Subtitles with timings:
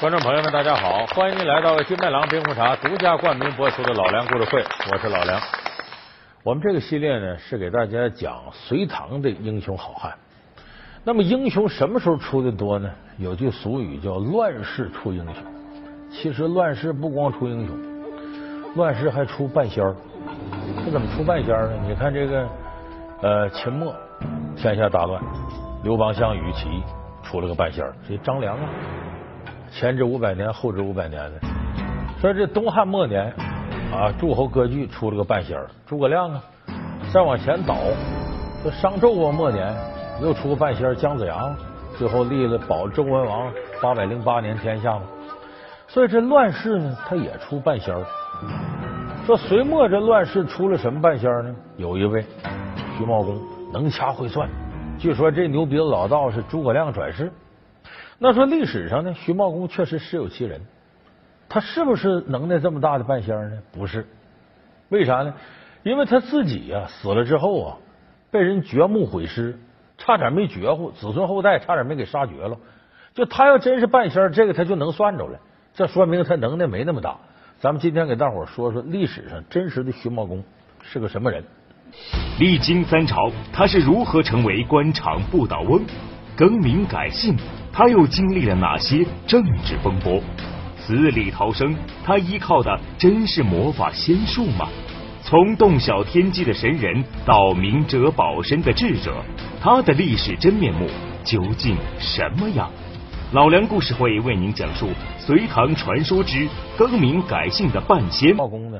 [0.00, 1.04] 观众朋友们，大家好！
[1.06, 4.62] 欢迎您来到金麦郎冰红茶独家冠名播出的《老梁故事会》，
[4.92, 5.40] 我是老梁。
[6.44, 10.14] 我们这个系列呢，是给大家讲隋唐的英雄好汉。
[11.02, 12.88] 那么，英雄什么时候出的多呢？
[13.16, 15.34] 有句俗语叫“乱世出英雄”。
[16.12, 17.76] 其实，乱世不光出英雄，
[18.76, 19.96] 乱世还出半仙儿。
[20.84, 21.74] 这怎么出半仙儿呢？
[21.88, 22.48] 你看这个，
[23.20, 23.92] 呃，秦末
[24.56, 25.20] 天下大乱，
[25.82, 26.84] 刘邦、项羽起义，
[27.24, 28.62] 出了个半仙儿，这张良啊。
[29.70, 31.40] 前知五百年，后知五百年的。
[32.20, 33.32] 说这东汉末年
[33.92, 36.42] 啊，诸侯割据出了个半仙儿，诸葛亮啊。
[37.12, 37.76] 再往前倒，
[38.62, 39.74] 这商纣王末年
[40.20, 41.54] 又出个半仙儿，姜子牙，
[41.96, 45.02] 最后立了保周文王八百零八年天下嘛。
[45.86, 48.04] 所以这乱世呢，他也出半仙儿。
[49.24, 51.54] 说隋末这乱世出了什么半仙儿呢？
[51.76, 52.24] 有一位
[52.98, 53.40] 徐茂公
[53.72, 54.48] 能掐会算，
[54.98, 57.32] 据说这牛鼻子老道是诸葛亮转世。
[58.18, 60.60] 那说历史上呢，徐茂公确实实有其人，
[61.48, 63.58] 他是不是能耐这么大的半仙呢？
[63.72, 64.06] 不是，
[64.88, 65.32] 为啥呢？
[65.84, 67.76] 因为他自己呀死了之后啊，
[68.32, 69.56] 被人掘墓毁尸，
[69.96, 72.58] 差点没绝乎，子孙后代差点没给杀绝了。
[73.14, 75.38] 就他要真是半仙，这个他就能算着了，
[75.72, 77.16] 这说明他能耐没那么大。
[77.60, 80.42] 咱们今天给大伙说说历史上真实的徐茂公
[80.82, 81.44] 是个什么人。
[82.40, 85.82] 历经三朝，他是如何成为官场不倒翁？
[86.38, 87.36] 更名改姓？
[87.72, 90.22] 他又经历了哪些政治风波？
[90.78, 94.68] 死里逃生，他依靠的真是魔法仙术吗？
[95.20, 99.16] 从洞晓天机的神人到明哲保身的智者，
[99.60, 100.86] 他的历史真面目
[101.24, 102.70] 究竟什么样？
[103.32, 108.36] 老梁故事会为您讲述隋唐传说之更名改姓的半仙。
[108.36, 108.78] 茂公呢，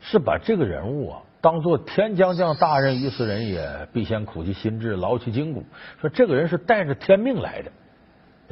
[0.00, 5.64] 是把这个人物啊当做天将降大任于斯人也，必先苦其心志，劳其筋骨。
[6.00, 7.72] 说这个人是带着天命来的。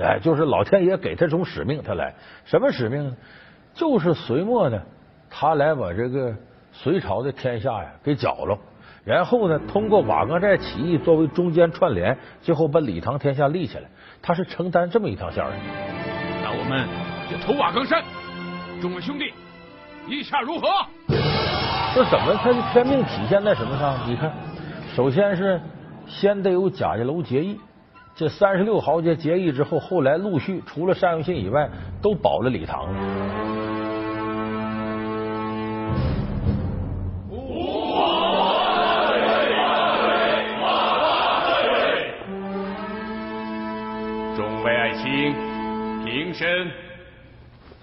[0.03, 3.17] 哎，就是老天爷给他种使命，他来什么使命呢？
[3.75, 4.81] 就是隋末呢，
[5.29, 6.35] 他来把这个
[6.73, 8.59] 隋朝的天下呀给搅了，
[9.05, 13.85] 然后呢，通过瓦岗寨起义作为中间串联，最后把李唐天下立起来。
[14.23, 15.53] 他是承担这么一条线的。
[16.43, 16.89] 那我们
[17.31, 18.03] 就投瓦岗山，
[18.81, 19.33] 众位兄弟，
[20.09, 20.69] 意下如何？
[21.99, 23.99] 这怎么他的天命体现在什么上？
[24.07, 24.31] 你看，
[24.95, 25.61] 首先是
[26.07, 27.59] 先得有贾家楼结义。
[28.15, 31.69] 这三十六豪杰结义之后，后来陆续除了单于信以外，
[32.01, 32.87] 都保了李唐。
[44.37, 45.35] 众位爱卿，
[46.05, 46.88] 平身。